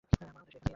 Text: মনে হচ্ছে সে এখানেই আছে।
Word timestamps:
মনে 0.03 0.11
হচ্ছে 0.11 0.23
সে 0.23 0.29
এখানেই 0.29 0.59
আছে। 0.59 0.67